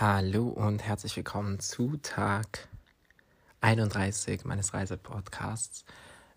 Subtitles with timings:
[0.00, 2.68] Hallo und herzlich willkommen zu Tag
[3.60, 5.84] 31 meines Reisepodcasts.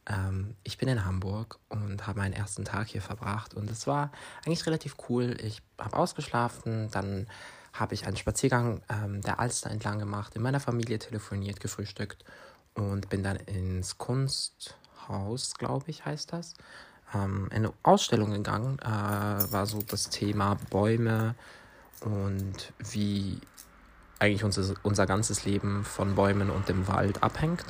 [0.05, 4.11] Ähm, ich bin in Hamburg und habe meinen ersten Tag hier verbracht und es war
[4.45, 5.37] eigentlich relativ cool.
[5.41, 7.25] Ich habe ausgeschlafen, dann
[7.71, 12.25] habe ich einen Spaziergang ähm, der Alster entlang gemacht, in meiner Familie telefoniert, gefrühstückt
[12.73, 16.55] und bin dann ins Kunsthaus, glaube ich, heißt das,
[17.15, 18.77] ähm, in eine Ausstellung gegangen.
[18.79, 18.83] Äh,
[19.53, 21.35] war so das Thema Bäume
[22.01, 23.39] und wie
[24.23, 27.65] eigentlich unser, unser ganzes Leben von Bäumen und dem Wald abhängt.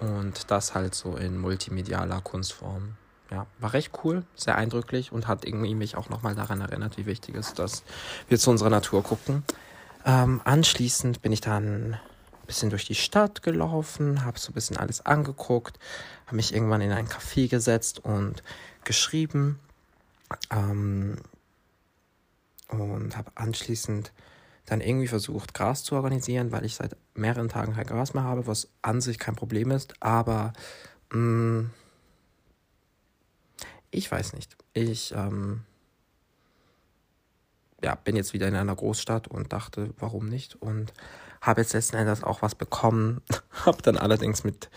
[0.00, 2.94] Und das halt so in multimedialer Kunstform.
[3.30, 7.06] Ja, war recht cool, sehr eindrücklich und hat irgendwie mich auch nochmal daran erinnert, wie
[7.06, 7.82] wichtig es ist, dass
[8.28, 9.44] wir zu unserer Natur gucken.
[10.04, 14.76] Ähm, anschließend bin ich dann ein bisschen durch die Stadt gelaufen, habe so ein bisschen
[14.76, 15.78] alles angeguckt,
[16.26, 18.42] habe mich irgendwann in ein Café gesetzt und
[18.84, 19.60] geschrieben.
[20.50, 21.16] Ähm,
[22.68, 24.12] und habe anschließend
[24.66, 28.46] dann irgendwie versucht, Gras zu organisieren, weil ich seit mehreren Tagen kein Gras mehr habe,
[28.46, 30.52] was an sich kein Problem ist, aber
[31.10, 31.70] mh, mm,
[33.94, 34.56] ich weiß nicht.
[34.72, 35.64] Ich ähm,
[37.82, 40.60] ja, bin jetzt wieder in einer Großstadt und dachte, warum nicht?
[40.60, 40.92] Und
[41.40, 43.20] habe jetzt letzten Endes auch was bekommen.
[43.66, 44.70] habe dann allerdings mit,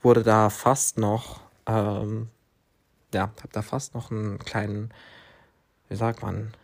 [0.00, 2.30] wurde da fast noch, ähm,
[3.12, 4.92] ja, habe da fast noch einen kleinen,
[5.88, 6.54] wie sagt man,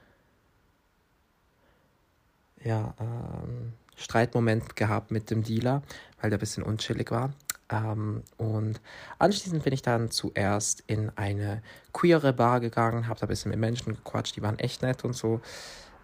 [2.62, 5.83] ja, ähm, Streitmoment gehabt mit dem Dealer,
[6.20, 7.30] weil der ein bisschen unchillig war.
[7.70, 8.80] Ähm, und
[9.19, 13.61] anschließend bin ich dann zuerst in eine queere Bar gegangen, habe da ein bisschen mit
[13.61, 15.41] Menschen gequatscht, die waren echt nett und so.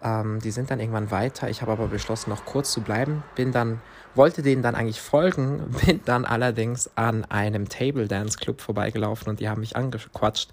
[0.01, 1.49] Ähm, die sind dann irgendwann weiter.
[1.49, 3.23] Ich habe aber beschlossen, noch kurz zu bleiben.
[3.35, 3.81] Bin dann,
[4.13, 9.39] wollte denen dann eigentlich folgen, bin dann allerdings an einem Table Dance Club vorbeigelaufen und
[9.39, 10.51] die haben mich angequatscht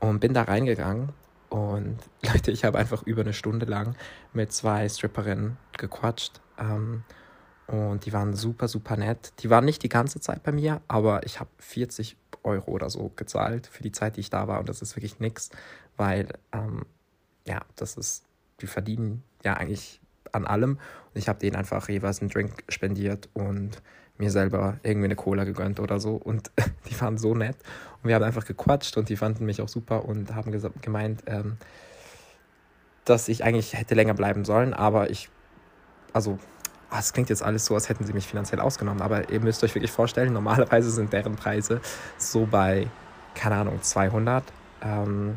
[0.00, 1.12] und bin da reingegangen
[1.50, 3.94] und Leute, ich habe einfach über eine Stunde lang
[4.32, 6.40] mit zwei Stripperinnen gequatscht.
[6.58, 7.04] Ähm,
[7.66, 9.32] und die waren super, super nett.
[9.40, 13.12] Die waren nicht die ganze Zeit bei mir, aber ich habe 40 Euro oder so
[13.14, 14.60] gezahlt für die Zeit, die ich da war.
[14.60, 15.50] Und das ist wirklich nichts,
[15.96, 16.84] weil, ähm,
[17.46, 18.24] ja, das ist,
[18.60, 20.00] die verdienen ja eigentlich
[20.32, 20.72] an allem.
[20.72, 23.82] Und ich habe denen einfach jeweils einen Drink spendiert und
[24.20, 26.14] mir selber irgendwie eine Cola gegönnt oder so.
[26.14, 26.50] Und
[26.88, 27.56] die waren so nett.
[28.02, 31.56] Und wir haben einfach gequatscht und die fanden mich auch super und haben gemeint, ähm,
[33.04, 34.72] dass ich eigentlich hätte länger bleiben sollen.
[34.74, 35.28] Aber ich,
[36.12, 36.38] also,
[36.90, 39.02] ah, es klingt jetzt alles so, als hätten sie mich finanziell ausgenommen.
[39.02, 41.80] Aber ihr müsst euch wirklich vorstellen, normalerweise sind deren Preise
[42.18, 42.88] so bei,
[43.34, 44.44] keine Ahnung, 200.
[44.82, 45.36] Ähm,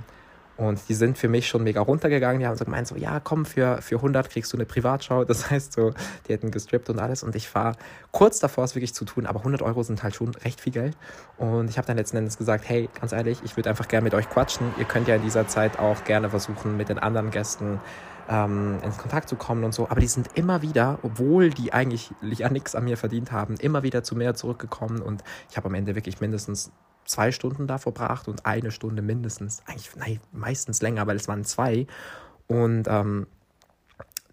[0.55, 2.39] und die sind für mich schon mega runtergegangen.
[2.39, 5.23] Die haben so gemeint, so, ja, komm, für, für 100 kriegst du eine Privatschau.
[5.23, 5.93] Das heißt so,
[6.27, 7.23] die hätten gestrippt und alles.
[7.23, 7.75] Und ich war
[8.11, 9.25] kurz davor, es wirklich zu tun.
[9.25, 10.95] Aber 100 Euro sind halt schon recht viel Geld.
[11.37, 14.13] Und ich habe dann letzten Endes gesagt, hey, ganz ehrlich, ich würde einfach gerne mit
[14.13, 14.67] euch quatschen.
[14.77, 17.79] Ihr könnt ja in dieser Zeit auch gerne versuchen, mit den anderen Gästen
[18.29, 19.89] ähm, in Kontakt zu kommen und so.
[19.89, 23.81] Aber die sind immer wieder, obwohl die eigentlich ja nichts an mir verdient haben, immer
[23.81, 25.01] wieder zu mir zurückgekommen.
[25.01, 26.71] Und ich habe am Ende wirklich mindestens
[27.05, 31.43] zwei Stunden da verbracht und eine Stunde mindestens, eigentlich nein, meistens länger, weil es waren
[31.43, 31.87] zwei.
[32.47, 33.27] Und ähm,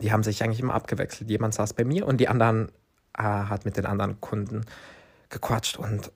[0.01, 1.31] die haben sich eigentlich immer abgewechselt.
[1.31, 2.71] Jemand saß bei mir und die anderen
[3.17, 4.65] äh, hat mit den anderen Kunden
[5.29, 6.11] gequatscht und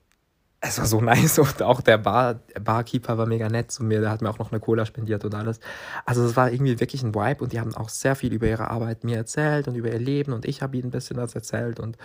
[0.61, 4.09] es war so nice und auch der Bar, Barkeeper war mega nett zu mir, der
[4.09, 5.59] hat mir auch noch eine Cola spendiert und alles.
[6.05, 8.69] Also es war irgendwie wirklich ein Vibe und die haben auch sehr viel über ihre
[8.69, 11.79] Arbeit mir erzählt und über ihr Leben und ich habe ihnen ein bisschen was erzählt
[11.79, 11.97] und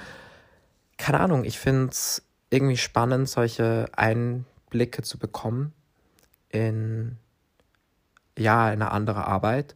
[0.99, 5.73] keine Ahnung, ich finde es irgendwie spannend, solche Einblicke zu bekommen
[6.49, 7.17] in
[8.37, 9.75] ja, eine andere Arbeit,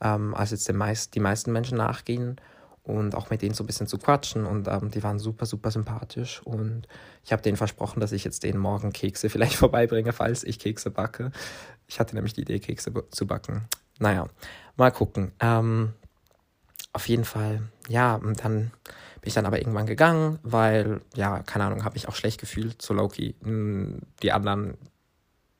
[0.00, 2.40] ähm, als jetzt die, meist, die meisten Menschen nachgehen
[2.82, 5.70] und auch mit denen so ein bisschen zu quatschen und ähm, die waren super, super
[5.70, 6.88] sympathisch und
[7.24, 10.90] ich habe denen versprochen, dass ich jetzt denen morgen Kekse vielleicht vorbeibringe, falls ich Kekse
[10.90, 11.30] backe.
[11.86, 13.64] Ich hatte nämlich die Idee, Kekse zu backen.
[13.98, 14.26] Naja,
[14.76, 15.32] mal gucken.
[15.40, 15.92] Ähm,
[16.92, 18.72] auf jeden Fall, ja, und dann
[19.20, 22.80] bin ich dann aber irgendwann gegangen, weil, ja, keine Ahnung, habe ich auch schlecht gefühlt,
[22.80, 23.34] so Loki.
[23.42, 24.76] Hm, die anderen,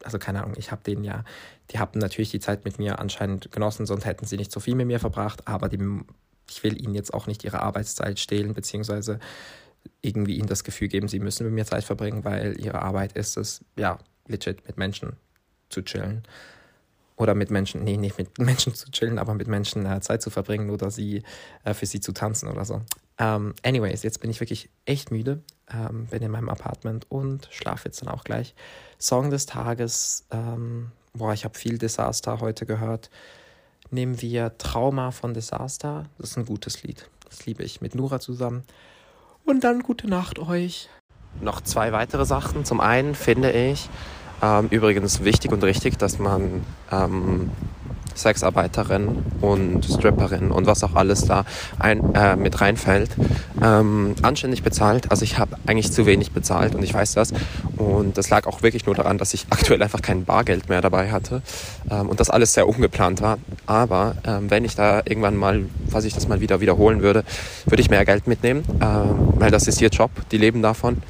[0.02, 1.24] also keine Ahnung, ich habe denen ja,
[1.70, 4.74] die haben natürlich die Zeit mit mir anscheinend genossen, sonst hätten sie nicht so viel
[4.74, 5.78] mit mir verbracht, aber die,
[6.48, 9.20] ich will ihnen jetzt auch nicht ihre Arbeitszeit stehlen, beziehungsweise
[10.02, 13.36] irgendwie ihnen das Gefühl geben, sie müssen mit mir Zeit verbringen, weil ihre Arbeit ist
[13.36, 15.16] es, ja, legit mit Menschen
[15.68, 16.24] zu chillen
[17.20, 20.30] oder mit Menschen, nee, nicht mit Menschen zu chillen, aber mit Menschen äh, Zeit zu
[20.30, 21.22] verbringen oder sie
[21.64, 22.80] äh, für sie zu tanzen oder so.
[23.18, 27.88] Ähm, anyways, jetzt bin ich wirklich echt müde, ähm, bin in meinem Apartment und schlafe
[27.88, 28.54] jetzt dann auch gleich.
[28.98, 33.10] Song des Tages, ähm, boah, ich habe viel Disaster heute gehört.
[33.90, 36.06] Nehmen wir Trauma von Disaster.
[36.16, 37.10] Das ist ein gutes Lied.
[37.28, 38.62] Das liebe ich mit Nura zusammen.
[39.44, 40.88] Und dann gute Nacht euch.
[41.40, 42.64] Noch zwei weitere Sachen.
[42.64, 43.90] Zum einen finde ich,
[44.42, 47.50] ähm, übrigens wichtig und richtig, dass man ähm,
[48.20, 51.44] Sexarbeiterin und Stripperin und was auch alles da
[51.78, 53.10] ein, äh, mit reinfällt,
[53.62, 55.10] ähm, anständig bezahlt.
[55.10, 57.32] Also ich habe eigentlich zu wenig bezahlt und ich weiß das.
[57.76, 61.10] Und das lag auch wirklich nur daran, dass ich aktuell einfach kein Bargeld mehr dabei
[61.10, 61.42] hatte
[61.90, 63.38] ähm, und das alles sehr ungeplant war.
[63.66, 67.24] Aber ähm, wenn ich da irgendwann mal, falls ich das mal wieder wiederholen würde,
[67.64, 71.02] würde ich mehr Geld mitnehmen, ähm, weil das ist ihr Job, die leben davon.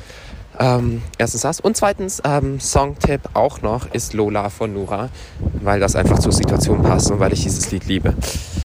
[0.60, 1.58] Ähm, erstens das.
[1.58, 5.08] Und zweitens, ähm, Songtipp auch noch ist Lola von Nura,
[5.62, 8.14] weil das einfach zur Situation passt und weil ich dieses Lied liebe.